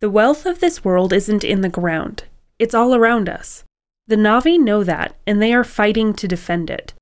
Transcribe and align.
The 0.00 0.08
wealth 0.08 0.46
of 0.46 0.60
this 0.60 0.82
world 0.82 1.12
isn't 1.12 1.44
in 1.44 1.60
the 1.60 1.68
ground, 1.68 2.24
it's 2.58 2.74
all 2.74 2.94
around 2.94 3.28
us. 3.28 3.64
The 4.06 4.16
Na'vi 4.16 4.58
know 4.58 4.82
that, 4.82 5.14
and 5.26 5.42
they 5.42 5.52
are 5.52 5.62
fighting 5.62 6.14
to 6.14 6.26
defend 6.26 6.70
it. 6.70 6.94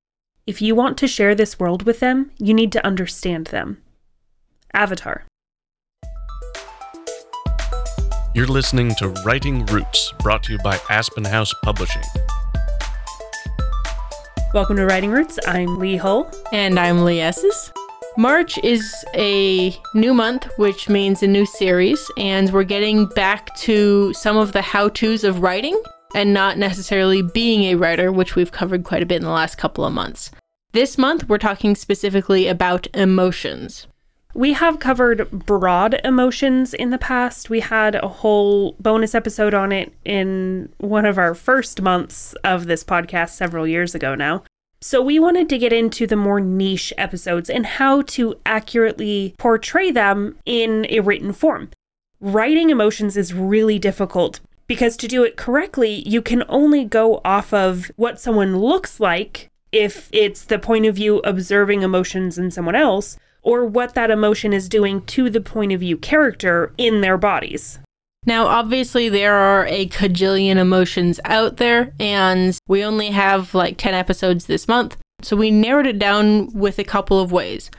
If 0.49 0.61
you 0.61 0.75
want 0.75 0.99
to 0.99 1.07
share 1.07 1.37
this 1.37 1.61
world 1.61 1.85
with 1.85 2.01
them, 2.01 2.33
you 2.39 2.53
need 2.53 2.73
to 2.73 2.85
understand 2.85 3.47
them. 3.47 3.81
Avatar. 4.75 5.25
You're 8.35 8.49
listening 8.49 8.97
to 8.97 9.11
Writing 9.25 9.65
Roots, 9.67 10.13
brought 10.19 10.43
to 10.45 10.55
you 10.55 10.59
by 10.59 10.81
Aspen 10.91 11.25
House 11.25 11.55
Publishing. 11.63 12.03
Welcome 14.53 14.75
to 14.75 14.87
Writing 14.87 15.13
Roots. 15.13 15.39
I'm 15.47 15.79
Lee 15.79 15.99
Hull. 15.99 16.29
And 16.51 16.81
I'm 16.81 17.05
Lee 17.05 17.21
Esses. 17.21 17.73
March 18.17 18.59
is 18.65 19.05
a 19.15 19.77
new 19.95 20.13
month, 20.13 20.49
which 20.57 20.89
means 20.89 21.23
a 21.23 21.27
new 21.27 21.47
series, 21.47 22.11
and 22.17 22.53
we're 22.53 22.65
getting 22.65 23.07
back 23.07 23.55
to 23.57 24.13
some 24.15 24.37
of 24.37 24.53
the 24.53 24.63
how 24.63 24.89
to's 24.89 25.25
of 25.25 25.41
writing 25.41 25.81
and 26.15 26.33
not 26.33 26.59
necessarily 26.59 27.23
being 27.23 27.65
a 27.65 27.75
writer, 27.77 28.11
which 28.11 28.35
we've 28.35 28.51
covered 28.51 28.83
quite 28.83 29.03
a 29.03 29.07
bit 29.07 29.17
in 29.17 29.23
the 29.23 29.31
last 29.31 29.57
couple 29.57 29.85
of 29.85 29.93
months. 29.93 30.31
This 30.73 30.99
month, 30.99 31.29
we're 31.29 31.39
talking 31.39 31.75
specifically 31.75 32.49
about 32.49 32.89
emotions. 32.95 33.87
We 34.35 34.53
have 34.53 34.79
covered 34.79 35.31
broad 35.31 36.01
emotions 36.05 36.75
in 36.75 36.91
the 36.91 36.99
past. 36.99 37.51
We 37.51 37.61
had 37.61 37.95
a 37.95 38.09
whole 38.09 38.73
bonus 38.79 39.15
episode 39.15 39.55
on 39.55 39.73
it 39.73 39.93
in 40.05 40.73
one 40.79 41.07
of 41.07 41.19
our 41.19 41.35
first 41.35 41.81
months 41.81 42.35
of 42.45 42.67
this 42.67 42.85
podcast 42.85 43.31
several 43.31 43.67
years 43.67 43.95
ago 43.95 44.15
now. 44.15 44.45
So, 44.81 45.03
we 45.03 45.19
wanted 45.19 45.49
to 45.49 45.59
get 45.59 45.73
into 45.73 46.07
the 46.07 46.15
more 46.15 46.41
niche 46.41 46.93
episodes 46.97 47.51
and 47.51 47.67
how 47.67 48.03
to 48.03 48.37
accurately 48.47 49.35
portray 49.37 49.91
them 49.91 50.39
in 50.47 50.87
a 50.89 51.01
written 51.01 51.33
form. 51.33 51.71
Writing 52.21 52.71
emotions 52.71 53.17
is 53.17 53.35
really 53.35 53.79
difficult 53.79 54.39
because 54.69 54.97
to 54.99 55.09
do 55.09 55.25
it 55.25 55.37
correctly, 55.37 56.09
you 56.09 56.23
can 56.23 56.45
only 56.49 56.85
go 56.85 57.21
off 57.25 57.53
of 57.53 57.91
what 57.97 58.21
someone 58.21 58.59
looks 58.59 59.01
like 59.01 59.51
if 59.73 60.09
it's 60.13 60.45
the 60.45 60.59
point 60.59 60.87
of 60.87 60.95
view 60.95 61.19
observing 61.25 61.83
emotions 61.83 62.39
in 62.39 62.51
someone 62.51 62.77
else, 62.77 63.19
or 63.43 63.65
what 63.65 63.95
that 63.95 64.11
emotion 64.11 64.53
is 64.53 64.69
doing 64.69 65.03
to 65.07 65.29
the 65.31 65.41
point 65.41 65.73
of 65.73 65.81
view 65.81 65.97
character 65.97 66.73
in 66.79 67.01
their 67.01 67.17
bodies. 67.17 67.79
Now, 68.29 68.47
obviously, 68.47 69.09
there 69.09 69.35
are 69.35 69.65
a 69.69 69.89
cajillion 69.89 70.57
emotions 70.59 71.19
out 71.25 71.57
there, 71.57 71.95
and 71.99 72.59
we 72.69 72.85
only 72.85 73.09
have 73.09 73.55
like 73.55 73.79
10 73.79 73.95
episodes 73.95 74.45
this 74.45 74.69
month. 74.69 74.99
So 75.23 75.35
we 75.35 75.51
narrowed 75.51 75.87
it 75.87 75.99
down 75.99 76.53
with 76.53 76.79
a 76.79 76.85
couple 76.85 77.19
of 77.21 77.33
ways. 77.33 77.71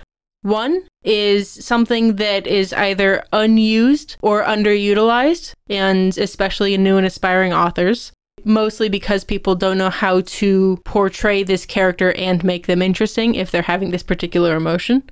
One 0.41 0.87
is 1.03 1.51
something 1.63 2.15
that 2.15 2.47
is 2.47 2.73
either 2.73 3.23
unused 3.31 4.17
or 4.23 4.43
underutilized, 4.43 5.53
and 5.69 6.17
especially 6.17 6.73
in 6.73 6.83
new 6.83 6.97
and 6.97 7.05
aspiring 7.05 7.53
authors, 7.53 8.11
mostly 8.43 8.89
because 8.89 9.23
people 9.23 9.53
don't 9.53 9.77
know 9.77 9.91
how 9.91 10.21
to 10.21 10.81
portray 10.83 11.43
this 11.43 11.67
character 11.67 12.11
and 12.13 12.43
make 12.43 12.65
them 12.65 12.81
interesting 12.81 13.35
if 13.35 13.51
they're 13.51 13.61
having 13.61 13.91
this 13.91 14.01
particular 14.01 14.55
emotion. 14.55 15.03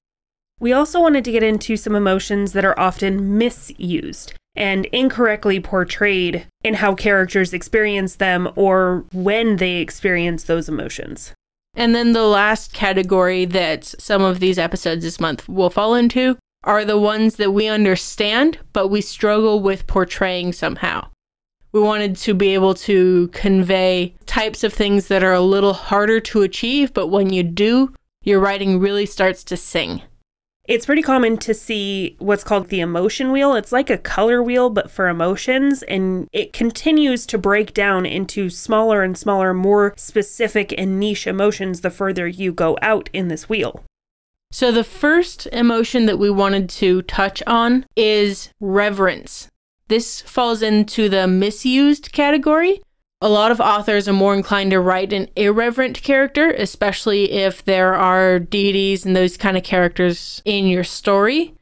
We 0.59 0.73
also 0.73 0.99
wanted 0.99 1.23
to 1.25 1.31
get 1.31 1.43
into 1.43 1.77
some 1.77 1.95
emotions 1.95 2.53
that 2.53 2.65
are 2.65 2.79
often 2.79 3.37
misused 3.37 4.33
and 4.57 4.85
incorrectly 4.87 5.59
portrayed 5.59 6.45
in 6.63 6.73
how 6.73 6.95
characters 6.95 7.53
experience 7.53 8.15
them 8.15 8.49
or 8.55 9.05
when 9.13 9.57
they 9.57 9.75
experience 9.77 10.43
those 10.43 10.67
emotions. 10.67 11.33
And 11.75 11.93
then 11.93 12.13
the 12.13 12.23
last 12.23 12.73
category 12.73 13.45
that 13.45 13.85
some 13.85 14.23
of 14.23 14.39
these 14.39 14.57
episodes 14.57 15.03
this 15.03 15.19
month 15.19 15.47
will 15.47 15.69
fall 15.69 15.93
into 15.93 16.37
are 16.63 16.83
the 16.83 16.99
ones 16.99 17.35
that 17.35 17.51
we 17.51 17.67
understand, 17.67 18.57
but 18.73 18.87
we 18.87 18.99
struggle 18.99 19.61
with 19.61 19.85
portraying 19.85 20.51
somehow. 20.53 21.07
We 21.71 21.79
wanted 21.79 22.15
to 22.17 22.33
be 22.33 22.55
able 22.55 22.73
to 22.73 23.27
convey 23.27 24.15
types 24.25 24.63
of 24.63 24.73
things 24.73 25.07
that 25.07 25.23
are 25.23 25.33
a 25.33 25.41
little 25.41 25.73
harder 25.73 26.19
to 26.21 26.41
achieve, 26.41 26.93
but 26.93 27.07
when 27.07 27.31
you 27.31 27.43
do, 27.43 27.93
your 28.23 28.39
writing 28.39 28.79
really 28.79 29.05
starts 29.05 29.43
to 29.45 29.55
sing. 29.55 30.01
It's 30.67 30.85
pretty 30.85 31.01
common 31.01 31.37
to 31.37 31.53
see 31.53 32.17
what's 32.19 32.43
called 32.43 32.67
the 32.67 32.81
emotion 32.81 33.31
wheel. 33.31 33.55
It's 33.55 33.71
like 33.71 33.89
a 33.89 33.97
color 33.97 34.43
wheel, 34.43 34.69
but 34.69 34.91
for 34.91 35.07
emotions, 35.07 35.81
and 35.83 36.27
it 36.33 36.51
continues 36.51 37.25
to 37.27 37.37
break 37.37 37.73
down 37.73 38.05
into 38.05 38.49
smaller 38.49 39.01
and 39.01 39.17
smaller, 39.17 39.53
more 39.53 39.93
specific 39.95 40.73
and 40.77 40.99
niche 40.99 41.25
emotions 41.25 41.79
the 41.79 41.89
further 41.89 42.27
you 42.27 42.51
go 42.51 42.77
out 42.81 43.09
in 43.13 43.29
this 43.29 43.47
wheel. 43.47 43.85
So, 44.51 44.71
the 44.73 44.83
first 44.83 45.47
emotion 45.53 46.05
that 46.05 46.19
we 46.19 46.29
wanted 46.29 46.69
to 46.71 47.01
touch 47.03 47.41
on 47.47 47.85
is 47.95 48.49
reverence. 48.59 49.47
This 49.87 50.21
falls 50.21 50.61
into 50.61 51.07
the 51.07 51.27
misused 51.27 52.11
category 52.11 52.81
a 53.19 53.29
lot 53.29 53.51
of 53.51 53.59
authors 53.59 54.07
are 54.07 54.13
more 54.13 54.35
inclined 54.35 54.71
to 54.71 54.79
write 54.79 55.11
an 55.11 55.27
irreverent 55.35 56.01
character, 56.03 56.51
especially 56.51 57.31
if 57.31 57.65
there 57.65 57.95
are 57.95 58.37
deities 58.37 59.05
and 59.05 59.15
those 59.15 59.37
kind 59.37 59.57
of 59.57 59.63
characters 59.63 60.41
in 60.45 60.67
your 60.67 60.83
story. 60.83 61.55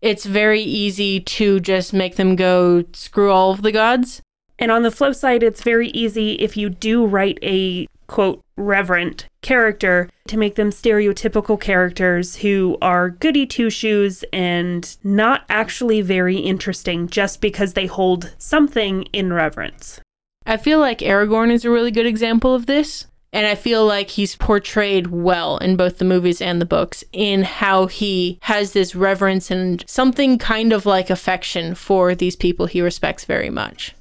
It's 0.00 0.24
very 0.24 0.62
easy 0.62 1.20
to 1.20 1.60
just 1.60 1.92
make 1.92 2.16
them 2.16 2.34
go 2.34 2.84
screw 2.92 3.30
all 3.30 3.50
of 3.52 3.62
the 3.62 3.72
gods. 3.72 4.22
And 4.58 4.72
on 4.72 4.82
the 4.82 4.90
flip 4.90 5.14
side, 5.14 5.42
it's 5.42 5.62
very 5.62 5.88
easy 5.90 6.34
if 6.34 6.56
you 6.56 6.70
do 6.70 7.04
write 7.04 7.38
a 7.42 7.86
quote 8.06 8.42
reverent 8.56 9.26
character 9.42 10.08
to 10.28 10.36
make 10.36 10.54
them 10.54 10.70
stereotypical 10.70 11.58
characters 11.60 12.36
who 12.36 12.76
are 12.82 13.10
goody 13.10 13.46
two 13.46 13.70
shoes 13.70 14.24
and 14.32 14.96
not 15.02 15.44
actually 15.48 16.00
very 16.00 16.38
interesting 16.38 17.08
just 17.08 17.40
because 17.40 17.72
they 17.72 17.86
hold 17.86 18.34
something 18.38 19.02
in 19.12 19.32
reverence. 19.32 20.00
I 20.46 20.56
feel 20.56 20.78
like 20.78 20.98
Aragorn 20.98 21.50
is 21.50 21.64
a 21.64 21.70
really 21.70 21.90
good 21.90 22.06
example 22.06 22.54
of 22.54 22.66
this. 22.66 23.06
And 23.34 23.46
I 23.46 23.54
feel 23.54 23.86
like 23.86 24.10
he's 24.10 24.36
portrayed 24.36 25.06
well 25.06 25.56
in 25.58 25.76
both 25.76 25.96
the 25.96 26.04
movies 26.04 26.42
and 26.42 26.60
the 26.60 26.66
books 26.66 27.02
in 27.12 27.42
how 27.44 27.86
he 27.86 28.38
has 28.42 28.72
this 28.72 28.94
reverence 28.94 29.50
and 29.50 29.82
something 29.88 30.36
kind 30.36 30.72
of 30.72 30.84
like 30.84 31.08
affection 31.08 31.74
for 31.74 32.14
these 32.14 32.36
people 32.36 32.66
he 32.66 32.82
respects 32.82 33.24
very 33.24 33.48
much. 33.48 33.94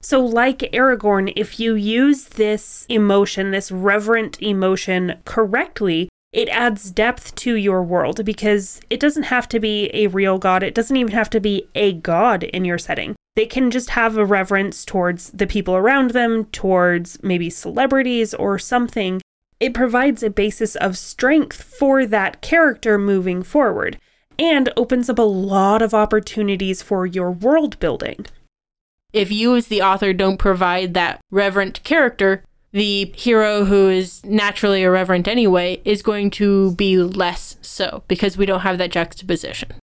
So, 0.00 0.24
like 0.24 0.60
Aragorn, 0.72 1.32
if 1.36 1.60
you 1.60 1.74
use 1.74 2.24
this 2.24 2.86
emotion, 2.88 3.50
this 3.50 3.70
reverent 3.70 4.40
emotion 4.40 5.16
correctly, 5.26 6.08
it 6.32 6.48
adds 6.48 6.90
depth 6.90 7.34
to 7.36 7.56
your 7.56 7.82
world 7.82 8.24
because 8.24 8.80
it 8.90 9.00
doesn't 9.00 9.24
have 9.24 9.48
to 9.48 9.60
be 9.60 9.90
a 9.92 10.06
real 10.06 10.38
god. 10.38 10.62
It 10.62 10.74
doesn't 10.74 10.96
even 10.96 11.12
have 11.12 11.30
to 11.30 11.40
be 11.40 11.68
a 11.74 11.92
god 11.92 12.44
in 12.44 12.64
your 12.64 12.78
setting. 12.78 13.16
They 13.38 13.46
can 13.46 13.70
just 13.70 13.90
have 13.90 14.16
a 14.16 14.26
reverence 14.26 14.84
towards 14.84 15.30
the 15.30 15.46
people 15.46 15.76
around 15.76 16.10
them, 16.10 16.46
towards 16.46 17.22
maybe 17.22 17.50
celebrities 17.50 18.34
or 18.34 18.58
something. 18.58 19.20
It 19.60 19.72
provides 19.74 20.24
a 20.24 20.28
basis 20.28 20.74
of 20.74 20.98
strength 20.98 21.62
for 21.62 22.04
that 22.04 22.42
character 22.42 22.98
moving 22.98 23.44
forward 23.44 24.00
and 24.40 24.72
opens 24.76 25.08
up 25.08 25.20
a 25.20 25.22
lot 25.22 25.82
of 25.82 25.94
opportunities 25.94 26.82
for 26.82 27.06
your 27.06 27.30
world 27.30 27.78
building. 27.78 28.26
If 29.12 29.30
you, 29.30 29.54
as 29.54 29.68
the 29.68 29.82
author, 29.82 30.12
don't 30.12 30.38
provide 30.38 30.94
that 30.94 31.20
reverent 31.30 31.84
character, 31.84 32.42
the 32.72 33.12
hero 33.14 33.66
who 33.66 33.88
is 33.88 34.20
naturally 34.24 34.82
irreverent 34.82 35.28
anyway 35.28 35.80
is 35.84 36.02
going 36.02 36.30
to 36.32 36.72
be 36.72 36.98
less 36.98 37.56
so 37.62 38.02
because 38.08 38.36
we 38.36 38.46
don't 38.46 38.62
have 38.62 38.78
that 38.78 38.90
juxtaposition. 38.90 39.74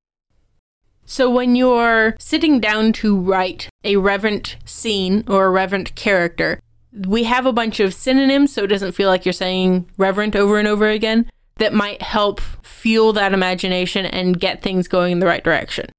So, 1.06 1.30
when 1.30 1.56
you're 1.56 2.16
sitting 2.20 2.60
down 2.60 2.92
to 2.94 3.16
write 3.16 3.70
a 3.84 3.98
reverent 3.98 4.58
scene 4.66 5.24
or 5.28 5.46
a 5.46 5.52
reverent 5.52 5.94
character, 5.96 6.60
we 6.92 7.24
have 7.24 7.46
a 7.46 7.54
bunch 7.54 7.80
of 7.80 7.94
synonyms 7.94 8.54
so 8.54 8.64
it 8.64 8.68
doesn't 8.68 8.94
feel 8.94 9.10
like 9.10 9.26
you're 9.26 9.34
saying 9.34 9.90
reverent 9.98 10.36
over 10.36 10.58
and 10.58 10.68
over 10.68 10.90
again 10.90 11.30
that 11.58 11.74
might 11.74 12.02
help 12.02 12.42
fuel 12.64 13.14
that 13.14 13.34
imagination 13.34 14.06
and 14.06 14.40
get 14.40 14.62
things 14.62 14.88
going 14.88 15.14
in 15.14 15.20
the 15.20 15.26
right 15.26 15.44
direction. 15.44 15.90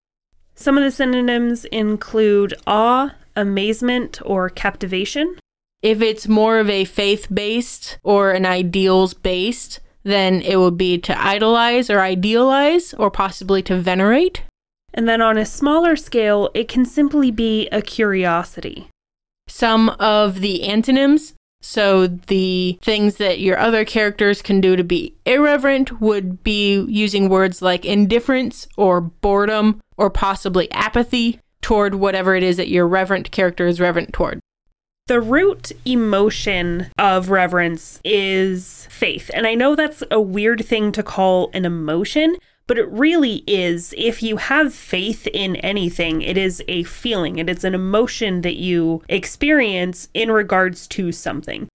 Some 0.55 0.77
of 0.79 0.85
the 0.85 0.91
synonyms 0.91 1.65
include 1.67 2.55
awe, 2.67 3.15
amazement, 3.37 4.21
or 4.25 4.49
captivation. 4.49 5.37
If 5.83 6.01
it's 6.01 6.27
more 6.27 6.59
of 6.59 6.69
a 6.69 6.85
faith 6.85 7.29
based 7.33 7.99
or 8.03 8.33
an 8.33 8.47
ideals 8.47 9.15
based, 9.15 9.81
then 10.03 10.41
it 10.41 10.57
would 10.57 10.79
be 10.79 10.99
to 10.99 11.21
idolize 11.21 11.91
or 11.91 12.01
idealize 12.01 12.95
or 12.95 13.11
possibly 13.11 13.63
to 13.63 13.79
venerate. 13.79 14.43
And 14.97 15.07
then 15.07 15.21
on 15.21 15.37
a 15.37 15.45
smaller 15.45 15.95
scale, 15.95 16.51
it 16.55 16.69
can 16.69 16.87
simply 16.87 17.31
be 17.31 17.69
a 17.69 17.83
curiosity. 17.83 18.89
Some 19.47 19.91
of 20.01 20.41
the 20.41 20.65
antonyms, 20.65 21.35
so 21.61 22.07
the 22.07 22.79
things 22.83 23.17
that 23.17 23.39
your 23.39 23.59
other 23.59 23.85
characters 23.85 24.41
can 24.41 24.61
do 24.61 24.75
to 24.75 24.83
be 24.83 25.15
irreverent, 25.27 26.01
would 26.01 26.43
be 26.43 26.81
using 26.89 27.29
words 27.29 27.61
like 27.61 27.85
indifference 27.85 28.67
or 28.77 29.03
boredom 29.03 29.81
or 29.99 30.09
possibly 30.09 30.71
apathy 30.73 31.41
toward 31.61 31.97
whatever 31.97 32.35
it 32.35 32.43
is 32.43 32.57
that 32.57 32.69
your 32.69 32.87
reverent 32.87 33.31
character 33.31 33.67
is 33.67 33.81
reverent 33.81 34.13
toward. 34.13 34.41
The 35.09 35.21
root 35.21 35.71
emotion 35.85 36.91
of 36.99 37.31
reverence 37.31 38.01
is 38.05 38.89
faith. 38.91 39.31
And 39.35 39.47
I 39.47 39.55
know 39.55 39.77
that's 39.77 40.03
a 40.11 40.21
weird 40.21 40.65
thing 40.65 40.91
to 40.93 41.03
call 41.03 41.51
an 41.53 41.65
emotion, 41.65 42.37
But 42.67 42.79
it 42.79 42.91
really 42.91 43.45
is, 43.47 43.95
if 43.97 44.23
you 44.23 44.39
have 44.39 44.75
faith 44.75 45.29
in 45.29 45.57
anything, 45.57 46.21
it 46.21 46.37
is 46.37 46.63
a 46.67 46.83
feeling, 46.83 47.39
it 47.39 47.49
is 47.49 47.63
an 47.63 47.75
emotion 47.75 48.41
that 48.41 48.57
you 48.57 49.03
experience 49.09 50.09
in 50.15 50.33
regards 50.33 50.89
to 50.89 51.13
something. 51.13 51.69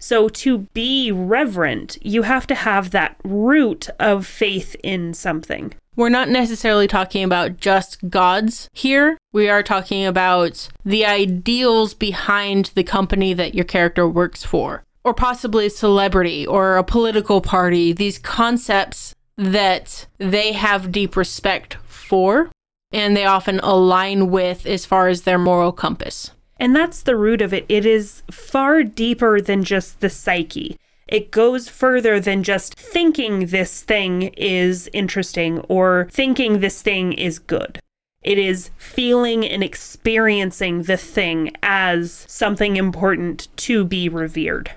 So, 0.00 0.28
to 0.28 0.58
be 0.74 1.10
reverent, 1.10 1.98
you 2.00 2.22
have 2.22 2.46
to 2.46 2.54
have 2.54 2.92
that 2.92 3.16
root 3.24 3.88
of 3.98 4.26
faith 4.26 4.76
in 4.84 5.12
something. 5.12 5.74
We're 5.96 6.08
not 6.08 6.28
necessarily 6.28 6.86
talking 6.86 7.24
about 7.24 7.56
just 7.56 8.08
gods 8.08 8.70
here. 8.72 9.18
We 9.32 9.48
are 9.48 9.64
talking 9.64 10.06
about 10.06 10.68
the 10.84 11.04
ideals 11.04 11.94
behind 11.94 12.70
the 12.76 12.84
company 12.84 13.34
that 13.34 13.56
your 13.56 13.64
character 13.64 14.08
works 14.08 14.44
for, 14.44 14.84
or 15.02 15.12
possibly 15.12 15.66
a 15.66 15.70
celebrity 15.70 16.46
or 16.46 16.76
a 16.76 16.84
political 16.84 17.40
party, 17.40 17.92
these 17.92 18.20
concepts 18.20 19.16
that 19.38 20.06
they 20.18 20.52
have 20.52 20.92
deep 20.92 21.16
respect 21.16 21.78
for 21.84 22.50
and 22.92 23.16
they 23.16 23.24
often 23.24 23.60
align 23.60 24.30
with 24.30 24.66
as 24.66 24.84
far 24.84 25.08
as 25.08 25.22
their 25.22 25.38
moral 25.38 25.72
compass. 25.72 26.32
And 26.58 26.74
that's 26.74 27.02
the 27.02 27.16
root 27.16 27.40
of 27.40 27.54
it. 27.54 27.64
It 27.68 27.86
is 27.86 28.22
far 28.30 28.82
deeper 28.82 29.40
than 29.40 29.62
just 29.62 30.00
the 30.00 30.10
psyche. 30.10 30.76
It 31.06 31.30
goes 31.30 31.68
further 31.68 32.18
than 32.20 32.42
just 32.42 32.74
thinking 32.74 33.46
this 33.46 33.82
thing 33.82 34.22
is 34.36 34.90
interesting 34.92 35.60
or 35.60 36.08
thinking 36.10 36.60
this 36.60 36.82
thing 36.82 37.12
is 37.12 37.38
good. 37.38 37.78
It 38.22 38.38
is 38.38 38.70
feeling 38.76 39.46
and 39.46 39.62
experiencing 39.62 40.82
the 40.82 40.96
thing 40.96 41.52
as 41.62 42.26
something 42.28 42.76
important 42.76 43.48
to 43.58 43.84
be 43.84 44.08
revered. 44.08 44.72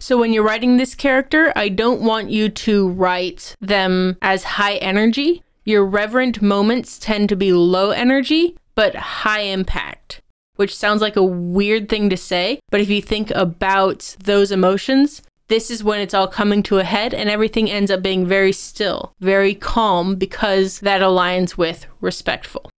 So 0.00 0.16
when 0.16 0.32
you're 0.32 0.42
writing 0.42 0.78
this 0.78 0.94
character, 0.94 1.52
I 1.54 1.68
don't 1.68 2.00
want 2.00 2.30
you 2.30 2.48
to 2.48 2.88
write 2.88 3.54
them 3.60 4.16
as 4.22 4.42
high 4.42 4.76
energy. 4.76 5.42
Your 5.66 5.84
reverent 5.84 6.40
moments 6.40 6.98
tend 6.98 7.28
to 7.28 7.36
be 7.36 7.52
low 7.52 7.90
energy, 7.90 8.56
but 8.74 8.96
high 8.96 9.42
impact, 9.42 10.22
which 10.56 10.74
sounds 10.74 11.02
like 11.02 11.16
a 11.16 11.22
weird 11.22 11.90
thing 11.90 12.08
to 12.08 12.16
say. 12.16 12.60
But 12.70 12.80
if 12.80 12.88
you 12.88 13.02
think 13.02 13.30
about 13.32 14.16
those 14.24 14.50
emotions, 14.50 15.20
this 15.48 15.70
is 15.70 15.84
when 15.84 16.00
it's 16.00 16.14
all 16.14 16.28
coming 16.28 16.62
to 16.62 16.78
a 16.78 16.84
head 16.84 17.12
and 17.12 17.28
everything 17.28 17.70
ends 17.70 17.90
up 17.90 18.00
being 18.00 18.26
very 18.26 18.52
still, 18.52 19.12
very 19.20 19.54
calm, 19.54 20.14
because 20.14 20.80
that 20.80 21.02
aligns 21.02 21.58
with 21.58 21.86
respectful. 22.00 22.69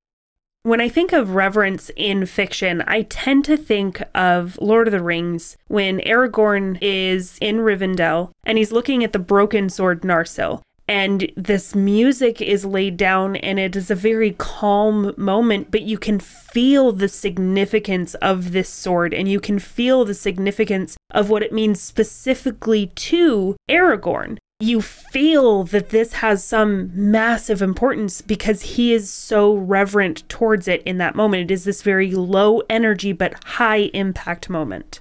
When 0.64 0.80
I 0.80 0.90
think 0.90 1.12
of 1.12 1.34
reverence 1.34 1.90
in 1.96 2.28
fiction, 2.28 2.84
I 2.86 3.02
tend 3.02 3.46
to 3.46 3.58
think 3.58 4.04
of 4.14 4.60
Lord 4.62 4.88
of 4.88 4.92
the 4.92 5.02
Rings 5.02 5.58
when 5.70 5.98
Aragorn 6.02 6.78
is 6.82 7.40
in 7.42 7.58
Rivendell 7.58 8.30
and 8.44 8.60
he's 8.60 8.72
looking 8.72 9.04
at 9.04 9.12
the 9.12 9.18
broken 9.18 9.70
sword 9.70 10.04
Narsil. 10.04 10.62
And 10.88 11.32
this 11.36 11.74
music 11.74 12.42
is 12.42 12.66
laid 12.66 12.98
down, 12.98 13.38
and 13.38 13.58
it 13.58 13.78
is 13.78 13.90
a 13.90 13.96
very 13.96 14.36
calm 14.38 15.14
moment, 15.16 15.72
but 15.72 15.84
you 15.84 15.98
can 15.98 16.20
feel 16.20 16.92
the 16.92 17.08
significance 17.08 18.14
of 18.16 18.52
this 18.52 18.68
sword, 18.68 19.14
and 19.14 19.30
you 19.30 19.40
can 19.40 19.58
feel 19.58 20.04
the 20.04 20.14
significance 20.14 20.98
of 21.12 21.30
what 21.30 21.44
it 21.44 21.54
means 21.54 21.80
specifically 21.82 22.88
to 22.88 23.56
Aragorn 23.70 24.38
you 24.62 24.82
feel 24.82 25.64
that 25.66 25.90
this 25.90 26.14
has 26.14 26.44
some 26.44 26.92
massive 26.94 27.62
importance 27.62 28.22
because 28.22 28.62
he 28.62 28.94
is 28.94 29.12
so 29.12 29.54
reverent 29.54 30.28
towards 30.30 30.68
it 30.68 30.82
in 30.84 30.98
that 31.00 31.16
moment. 31.16 31.50
It 31.50 31.54
is 31.54 31.64
this 31.64 31.82
very 31.82 32.12
low 32.12 32.62
energy 32.70 33.12
but 33.14 33.44
high 33.44 33.90
impact 33.94 34.50
moment. 34.50 35.00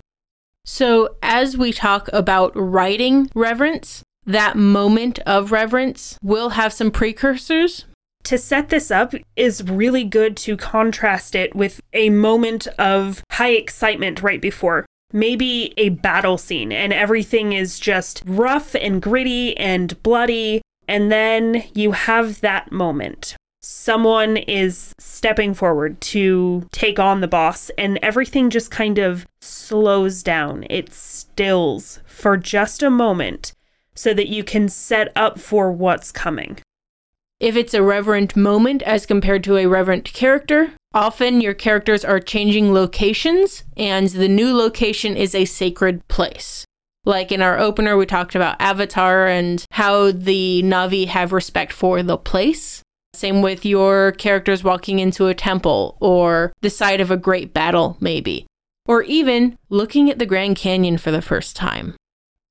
So, 0.65 1.17
as 1.23 1.57
we 1.57 1.73
talk 1.73 2.09
about 2.13 2.53
writing 2.55 3.31
reverence, 3.35 4.03
that 4.27 4.57
moment 4.57 5.19
of 5.21 5.53
reverence 5.53 6.19
will 6.23 6.51
have 6.51 6.73
some 6.73 6.91
precursors. 6.91 7.87
To 8.25 8.37
set 8.37 8.69
this 8.69 8.91
up 8.91 9.15
is 9.35 9.65
really 9.65 10.05
good 10.05 10.37
to 10.39 10.57
contrast 10.57 11.35
it 11.35 11.55
with 11.55 11.81
a 11.95 12.11
moment 12.11 12.67
of 12.79 13.23
high 13.33 13.53
excitement 13.53 14.23
right 14.23 14.41
before 14.41 14.85
maybe 15.13 15.75
a 15.77 15.91
battle 15.91 16.39
scene 16.39 16.73
and 16.73 16.93
everything 16.93 17.53
is 17.53 17.79
just 17.79 18.23
rough 18.27 18.75
and 18.75 19.03
gritty 19.03 19.57
and 19.57 20.01
bloody. 20.03 20.63
And 20.89 21.11
then 21.13 21.65
you 21.75 21.93
have 21.93 22.41
that 22.41 22.73
moment. 22.73 23.37
Someone 23.63 24.39
is 24.39 24.95
stepping 24.99 25.53
forward 25.53 26.01
to 26.01 26.67
take 26.73 26.99
on 26.99 27.21
the 27.21 27.29
boss, 27.29 27.71
and 27.77 27.99
everything 28.03 28.49
just 28.49 28.71
kind 28.71 28.99
of 28.99 29.27
slows 29.43 30.23
down. 30.23 30.65
It 30.71 30.93
stills 30.95 32.01
for 32.07 32.39
just 32.39 32.83
a 32.83 32.89
moment 32.89 33.53
so 33.95 34.15
that 34.15 34.29
you 34.29 34.43
can 34.43 34.71
set 34.71 35.13
up 35.15 35.39
for 35.39 35.71
what's 35.71 36.11
coming. 36.11 36.59
If 37.39 37.55
it's 37.55 37.75
a 37.75 37.83
reverent 37.83 38.35
moment 38.35 38.83
as 38.83 39.05
compared 39.05 39.45
to 39.45 39.59
a 39.59 39.67
reverent 39.67 40.11
character, 40.13 40.73
often 40.95 41.41
your 41.41 41.55
characters 41.55 42.05
are 42.05 42.21
changing 42.21 42.73
locations 42.73 43.65
and 43.77 44.09
the 44.09 44.29
new 44.29 44.55
location 44.55 45.17
is 45.17 45.35
a 45.35 45.45
sacred 45.45 46.07
place. 46.09 46.65
Like 47.05 47.33
in 47.33 47.41
our 47.41 47.59
opener, 47.59 47.97
we 47.97 48.07
talked 48.07 48.35
about 48.35 48.61
Avatar 48.61 49.27
and 49.27 49.65
how 49.71 50.13
the 50.13 50.63
Na'vi 50.63 51.07
have 51.07 51.33
respect 51.33 51.73
for 51.73 52.03
the 52.03 52.19
place. 52.19 52.83
Same 53.15 53.43
with 53.43 53.65
your 53.65 54.13
characters 54.13 54.63
walking 54.63 54.99
into 54.99 55.27
a 55.27 55.35
temple 55.35 55.97
or 56.01 56.53
the 56.61 56.71
site 56.71 57.01
of 57.01 57.11
a 57.11 57.17
great 57.17 57.55
battle, 57.55 57.97
maybe. 58.01 58.47
Or 58.87 59.03
even 59.03 59.57
looking 59.69 60.11
at 60.11 60.19
the 60.19 60.27
Grand 60.27 60.57
Canyon 60.57 60.99
for 60.99 61.11
the 61.11 61.23
first 61.23 61.57
time. 61.57 61.97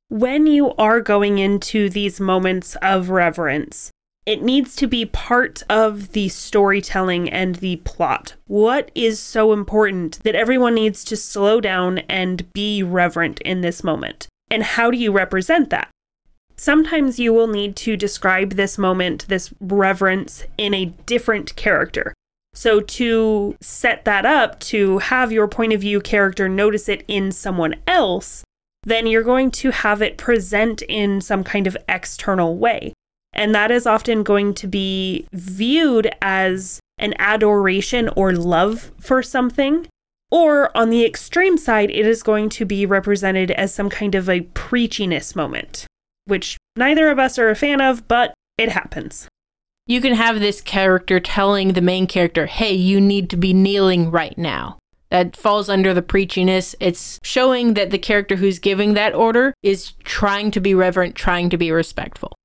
When 0.09 0.47
you 0.47 0.73
are 0.75 1.01
going 1.01 1.37
into 1.37 1.89
these 1.89 2.19
moments 2.19 2.75
of 2.81 3.09
reverence, 3.09 3.91
it 4.29 4.43
needs 4.43 4.75
to 4.75 4.85
be 4.85 5.07
part 5.07 5.63
of 5.71 6.11
the 6.11 6.29
storytelling 6.29 7.27
and 7.31 7.55
the 7.55 7.77
plot. 7.77 8.35
What 8.45 8.91
is 8.93 9.19
so 9.19 9.53
important 9.53 10.19
that 10.23 10.35
everyone 10.35 10.75
needs 10.75 11.03
to 11.05 11.17
slow 11.17 11.59
down 11.59 11.97
and 12.07 12.45
be 12.53 12.83
reverent 12.83 13.41
in 13.41 13.61
this 13.61 13.83
moment? 13.83 14.27
And 14.51 14.61
how 14.61 14.91
do 14.91 14.99
you 14.99 15.11
represent 15.11 15.71
that? 15.71 15.89
Sometimes 16.55 17.17
you 17.17 17.33
will 17.33 17.47
need 17.47 17.75
to 17.77 17.97
describe 17.97 18.51
this 18.51 18.77
moment, 18.77 19.27
this 19.29 19.51
reverence, 19.59 20.43
in 20.59 20.75
a 20.75 20.93
different 21.07 21.55
character. 21.55 22.13
So, 22.53 22.81
to 22.81 23.57
set 23.61 24.05
that 24.05 24.27
up, 24.27 24.59
to 24.59 24.99
have 24.99 25.31
your 25.31 25.47
point 25.47 25.73
of 25.73 25.81
view 25.81 26.01
character 26.01 26.47
notice 26.47 26.87
it 26.87 27.03
in 27.07 27.31
someone 27.31 27.77
else, 27.87 28.43
then 28.83 29.07
you're 29.07 29.23
going 29.23 29.49
to 29.51 29.71
have 29.71 30.03
it 30.03 30.19
present 30.19 30.83
in 30.83 31.19
some 31.19 31.43
kind 31.43 31.65
of 31.65 31.75
external 31.87 32.57
way. 32.57 32.93
And 33.33 33.53
that 33.55 33.71
is 33.71 33.85
often 33.85 34.23
going 34.23 34.53
to 34.55 34.67
be 34.67 35.27
viewed 35.31 36.11
as 36.21 36.79
an 36.97 37.13
adoration 37.19 38.09
or 38.15 38.33
love 38.33 38.91
for 38.99 39.23
something. 39.23 39.87
Or 40.31 40.75
on 40.77 40.89
the 40.89 41.05
extreme 41.05 41.57
side, 41.57 41.89
it 41.89 42.05
is 42.05 42.21
going 42.21 42.49
to 42.49 42.65
be 42.65 42.85
represented 42.85 43.51
as 43.51 43.73
some 43.73 43.89
kind 43.89 44.13
of 44.15 44.29
a 44.29 44.41
preachiness 44.41 45.35
moment, 45.35 45.87
which 46.25 46.57
neither 46.75 47.09
of 47.09 47.17
us 47.17 47.39
are 47.39 47.49
a 47.49 47.55
fan 47.55 47.81
of, 47.81 48.07
but 48.07 48.33
it 48.57 48.69
happens. 48.69 49.27
You 49.87 50.01
can 50.01 50.13
have 50.13 50.39
this 50.39 50.61
character 50.61 51.19
telling 51.19 51.73
the 51.73 51.81
main 51.81 52.05
character, 52.05 52.45
hey, 52.45 52.73
you 52.73 53.01
need 53.01 53.29
to 53.31 53.37
be 53.37 53.53
kneeling 53.53 54.11
right 54.11 54.37
now. 54.37 54.77
That 55.09 55.35
falls 55.35 55.69
under 55.69 55.95
the 55.95 56.03
preachiness. 56.03 56.75
It's 56.79 57.17
showing 57.23 57.73
that 57.73 57.89
the 57.89 57.97
character 57.97 58.35
who's 58.35 58.59
giving 58.59 58.93
that 58.93 59.15
order 59.15 59.55
is 59.63 59.93
trying 60.03 60.51
to 60.51 60.59
be 60.59 60.75
reverent, 60.75 61.15
trying 61.15 61.49
to 61.49 61.57
be 61.57 61.71
respectful. 61.71 62.35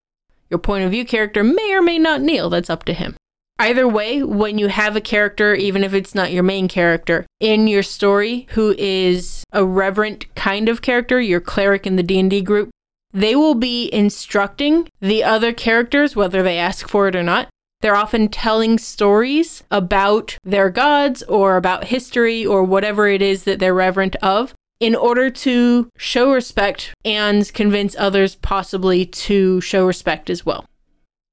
Your 0.54 0.60
point 0.60 0.84
of 0.84 0.92
view 0.92 1.04
character 1.04 1.42
may 1.42 1.74
or 1.74 1.82
may 1.82 1.98
not 1.98 2.20
kneel, 2.20 2.48
that's 2.48 2.70
up 2.70 2.84
to 2.84 2.92
him. 2.94 3.16
Either 3.58 3.88
way, 3.88 4.22
when 4.22 4.56
you 4.56 4.68
have 4.68 4.94
a 4.94 5.00
character, 5.00 5.52
even 5.52 5.82
if 5.82 5.92
it's 5.92 6.14
not 6.14 6.30
your 6.30 6.44
main 6.44 6.68
character, 6.68 7.26
in 7.40 7.66
your 7.66 7.82
story 7.82 8.46
who 8.50 8.72
is 8.78 9.42
a 9.50 9.64
reverent 9.64 10.32
kind 10.36 10.68
of 10.68 10.80
character, 10.80 11.20
your 11.20 11.40
cleric 11.40 11.88
in 11.88 11.96
the 11.96 12.04
D&D 12.04 12.40
group, 12.42 12.70
they 13.12 13.34
will 13.34 13.56
be 13.56 13.92
instructing 13.92 14.88
the 15.00 15.24
other 15.24 15.52
characters 15.52 16.14
whether 16.14 16.40
they 16.40 16.56
ask 16.56 16.88
for 16.88 17.08
it 17.08 17.16
or 17.16 17.24
not. 17.24 17.48
They're 17.80 17.96
often 17.96 18.28
telling 18.28 18.78
stories 18.78 19.64
about 19.72 20.38
their 20.44 20.70
gods 20.70 21.24
or 21.24 21.56
about 21.56 21.86
history 21.86 22.46
or 22.46 22.62
whatever 22.62 23.08
it 23.08 23.22
is 23.22 23.42
that 23.42 23.58
they're 23.58 23.74
reverent 23.74 24.14
of 24.22 24.54
in 24.80 24.94
order 24.94 25.30
to 25.30 25.88
show 25.96 26.32
respect 26.32 26.94
and 27.04 27.52
convince 27.54 27.94
others 27.98 28.34
possibly 28.36 29.06
to 29.06 29.60
show 29.60 29.86
respect 29.86 30.28
as 30.30 30.44
well. 30.44 30.64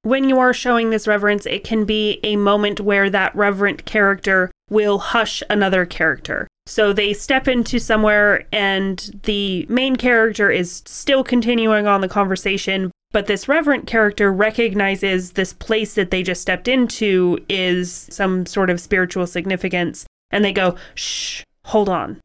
When 0.02 0.28
you 0.28 0.38
are 0.38 0.52
showing 0.52 0.90
this 0.90 1.06
reverence, 1.06 1.46
it 1.46 1.62
can 1.62 1.84
be 1.84 2.18
a 2.24 2.36
moment 2.36 2.80
where 2.80 3.08
that 3.10 3.34
reverent 3.36 3.84
character 3.84 4.50
will 4.68 4.98
hush 4.98 5.42
another 5.48 5.86
character. 5.86 6.48
So 6.66 6.92
they 6.92 7.12
step 7.12 7.46
into 7.46 7.78
somewhere 7.78 8.46
and 8.52 9.20
the 9.24 9.66
main 9.68 9.96
character 9.96 10.50
is 10.50 10.82
still 10.86 11.22
continuing 11.22 11.86
on 11.86 12.00
the 12.00 12.08
conversation, 12.08 12.90
but 13.12 13.26
this 13.26 13.48
reverent 13.48 13.86
character 13.86 14.32
recognizes 14.32 15.32
this 15.32 15.52
place 15.52 15.94
that 15.94 16.10
they 16.10 16.22
just 16.22 16.40
stepped 16.40 16.68
into 16.68 17.38
is 17.48 17.92
some 18.10 18.46
sort 18.46 18.70
of 18.70 18.80
spiritual 18.80 19.26
significance 19.26 20.06
and 20.30 20.44
they 20.44 20.52
go, 20.52 20.76
shh, 20.94 21.42
hold 21.64 21.88
on. 21.88 22.20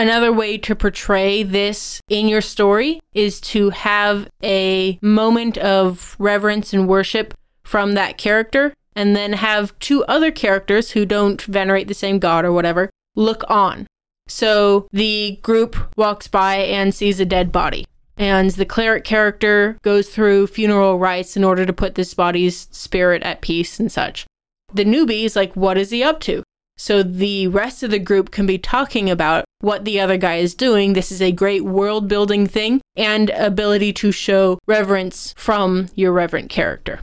Another 0.00 0.32
way 0.32 0.56
to 0.56 0.74
portray 0.74 1.42
this 1.42 2.00
in 2.08 2.26
your 2.26 2.40
story 2.40 3.02
is 3.12 3.38
to 3.42 3.68
have 3.68 4.30
a 4.42 4.98
moment 5.02 5.58
of 5.58 6.16
reverence 6.18 6.72
and 6.72 6.88
worship 6.88 7.34
from 7.64 7.92
that 7.92 8.16
character, 8.16 8.72
and 8.96 9.14
then 9.14 9.34
have 9.34 9.78
two 9.78 10.02
other 10.06 10.30
characters 10.30 10.92
who 10.92 11.04
don't 11.04 11.42
venerate 11.42 11.86
the 11.86 11.92
same 11.92 12.18
god 12.18 12.46
or 12.46 12.52
whatever 12.52 12.88
look 13.14 13.44
on. 13.50 13.86
So 14.26 14.88
the 14.90 15.38
group 15.42 15.76
walks 15.98 16.28
by 16.28 16.56
and 16.56 16.94
sees 16.94 17.20
a 17.20 17.26
dead 17.26 17.52
body. 17.52 17.84
And 18.16 18.52
the 18.52 18.64
cleric 18.64 19.04
character 19.04 19.76
goes 19.82 20.08
through 20.08 20.46
funeral 20.46 20.98
rites 20.98 21.36
in 21.36 21.44
order 21.44 21.66
to 21.66 21.74
put 21.74 21.94
this 21.94 22.14
body's 22.14 22.68
spirit 22.70 23.22
at 23.22 23.42
peace 23.42 23.78
and 23.78 23.92
such. 23.92 24.24
The 24.72 24.86
newbie 24.86 25.24
is 25.24 25.36
like, 25.36 25.54
what 25.56 25.76
is 25.76 25.90
he 25.90 26.02
up 26.02 26.20
to? 26.20 26.42
So 26.78 27.02
the 27.02 27.48
rest 27.48 27.82
of 27.82 27.90
the 27.90 27.98
group 27.98 28.30
can 28.30 28.46
be 28.46 28.56
talking 28.56 29.10
about 29.10 29.44
what 29.60 29.84
the 29.84 30.00
other 30.00 30.16
guy 30.16 30.36
is 30.36 30.54
doing. 30.54 30.92
This 30.92 31.12
is 31.12 31.22
a 31.22 31.32
great 31.32 31.64
world 31.64 32.08
building 32.08 32.46
thing 32.46 32.80
and 32.96 33.30
ability 33.30 33.92
to 33.94 34.12
show 34.12 34.58
reverence 34.66 35.34
from 35.36 35.88
your 35.94 36.12
reverent 36.12 36.50
character. 36.50 37.00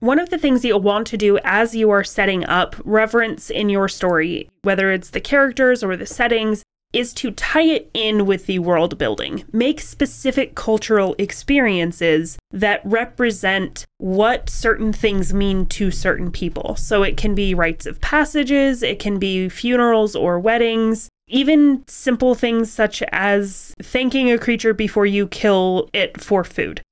One 0.00 0.18
of 0.18 0.30
the 0.30 0.38
things 0.38 0.64
you'll 0.64 0.80
want 0.80 1.06
to 1.08 1.18
do 1.18 1.38
as 1.44 1.74
you 1.74 1.90
are 1.90 2.04
setting 2.04 2.44
up 2.46 2.74
reverence 2.84 3.50
in 3.50 3.68
your 3.68 3.86
story, 3.86 4.48
whether 4.62 4.90
it's 4.92 5.10
the 5.10 5.20
characters 5.20 5.82
or 5.82 5.94
the 5.94 6.06
settings, 6.06 6.62
is 6.92 7.12
to 7.14 7.30
tie 7.30 7.62
it 7.62 7.90
in 7.94 8.26
with 8.26 8.46
the 8.46 8.58
world 8.58 8.98
building. 8.98 9.44
Make 9.52 9.80
specific 9.80 10.54
cultural 10.54 11.14
experiences 11.18 12.38
that 12.50 12.80
represent 12.84 13.84
what 13.98 14.50
certain 14.50 14.92
things 14.92 15.32
mean 15.32 15.66
to 15.66 15.90
certain 15.90 16.32
people. 16.32 16.76
So 16.76 17.02
it 17.02 17.16
can 17.16 17.34
be 17.34 17.54
rites 17.54 17.86
of 17.86 18.00
passages, 18.00 18.82
it 18.82 18.98
can 18.98 19.18
be 19.18 19.48
funerals 19.48 20.16
or 20.16 20.40
weddings, 20.40 21.08
even 21.30 21.84
simple 21.86 22.34
things 22.34 22.72
such 22.72 23.02
as 23.12 23.74
thanking 23.82 24.30
a 24.30 24.38
creature 24.38 24.74
before 24.74 25.06
you 25.06 25.26
kill 25.28 25.88
it 25.92 26.20
for 26.20 26.44
food 26.44 26.82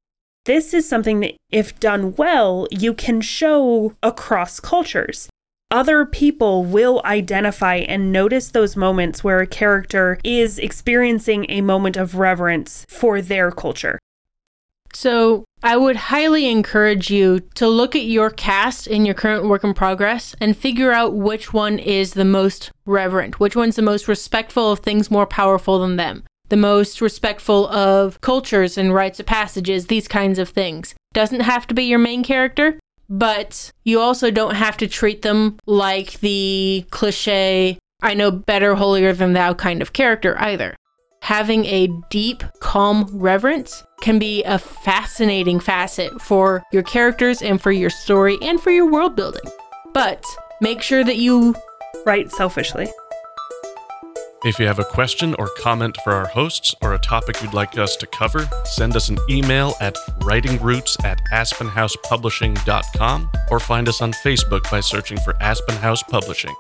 this 0.49 0.73
is 0.73 0.89
something 0.89 1.21
that, 1.21 1.35
if 1.51 1.79
done 1.79 2.15
well, 2.15 2.67
you 2.71 2.95
can 2.95 3.21
show 3.21 3.93
across 4.03 4.61
cultures. 4.61 5.29
Other 5.71 6.07
people 6.07 6.65
will 6.65 7.03
identify 7.05 7.75
and 7.75 8.11
notice 8.11 8.49
those 8.49 8.75
moments 8.75 9.23
where 9.23 9.41
a 9.41 9.47
character 9.47 10.19
is 10.25 10.59
experiencing 10.59 11.45
a 11.51 11.61
moment 11.61 11.99
of 11.99 12.15
reverence 12.15 12.87
for 12.89 13.21
their 13.21 13.51
culture. 13.51 13.98
So, 14.95 15.45
I 15.63 15.77
would 15.77 15.97
highly 15.97 16.49
encourage 16.49 17.11
you 17.11 17.41
to 17.57 17.69
look 17.69 17.97
at 17.97 18.05
your 18.05 18.31
cast 18.31 18.87
in 18.87 19.05
your 19.05 19.15
current 19.15 19.45
work 19.47 19.65
in 19.65 19.75
progress 19.75 20.35
and 20.41 20.57
figure 20.57 20.93
out 20.93 21.15
which 21.15 21.53
one 21.53 21.79
is 21.79 22.15
the 22.15 22.25
most 22.25 22.71
reverent, 22.87 23.41
which 23.41 23.57
one's 23.57 23.77
the 23.77 23.83
most 23.83 24.07
respectful 24.07 24.71
of 24.71 24.79
things 24.79 25.11
more 25.11 25.27
powerful 25.27 25.81
than 25.81 25.97
them 25.97 26.23
the 26.49 26.57
most 26.57 27.01
respectful 27.01 27.69
of 27.69 28.21
cultures 28.21 28.79
and 28.79 28.95
rites 28.95 29.21
of 29.21 29.27
passages, 29.27 29.87
these 29.87 30.09
kinds 30.09 30.39
of 30.39 30.49
things. 30.49 30.95
Doesn't 31.13 31.41
have 31.41 31.67
to 31.67 31.75
be 31.75 31.85
your 31.85 31.99
main 31.99 32.25
character, 32.25 32.79
but 33.09 33.71
you 33.85 34.01
also 34.01 34.31
don't 34.31 34.55
have 34.55 34.77
to 34.79 34.89
treat 34.89 35.23
them 35.23 35.59
like 35.67 36.21
the 36.21 36.85
cliche, 36.91 37.79
I 38.03 38.15
know 38.15 38.31
better, 38.31 38.75
holier 38.75 39.13
than 39.13 39.33
thou 39.33 39.55
kind 39.55 39.83
of 39.83 39.93
character 39.93 40.39
either. 40.39 40.75
Having 41.21 41.67
a 41.67 41.89
deep, 42.11 42.43
calm 42.61 43.09
reverence 43.13 43.85
can 44.01 44.19
be 44.19 44.43
a 44.45 44.59
fascinating 44.59 45.61
facet 45.61 46.21
for 46.21 46.63
your 46.73 46.83
characters 46.83 47.43
and 47.43 47.61
for 47.61 47.73
your 47.73 47.91
story 47.91 48.39
and 48.43 48.61
for 48.61 48.71
your 48.71 48.91
world 48.91 49.17
building. 49.17 49.51
But 49.93 50.25
make 50.61 50.83
sure 50.83 51.05
that 51.05 51.17
you 51.17 51.55
write 52.07 52.31
selfishly. 52.31 52.89
If 54.45 54.61
you 54.61 54.67
have 54.69 54.79
a 54.79 54.85
question 54.85 55.35
or 55.37 55.49
comment 55.59 55.99
for 56.05 56.13
our 56.13 56.29
hosts 56.29 56.73
or 56.81 56.95
a 56.95 56.99
topic 56.99 57.43
you'd 57.43 57.55
like 57.55 57.77
us 57.77 57.97
to 57.97 58.07
cover, 58.07 58.49
send 58.65 58.95
us 58.95 59.09
an 59.09 59.19
email 59.29 59.75
at 59.81 59.97
writingroots 60.21 61.05
at 61.05 61.19
aspenhousepublishing.com 61.33 63.31
or 63.51 63.59
find 63.59 63.89
us 63.89 64.01
on 64.01 64.13
Facebook 64.13 64.71
by 64.71 64.79
searching 64.79 65.19
for 65.19 65.35
Aspen 65.43 65.75
House 65.77 66.05
Publishing. 66.05 66.55